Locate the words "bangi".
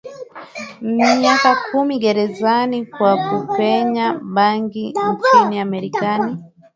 4.23-4.93